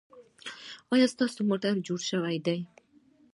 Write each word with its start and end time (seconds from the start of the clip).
ایا 0.93 1.07
ستاسو 1.13 1.39
موټر 1.49 1.73
جوړ 1.87 1.99
دی؟ 2.45 2.59